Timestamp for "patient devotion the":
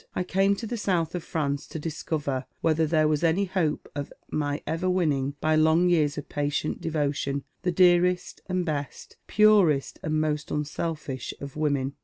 6.27-7.71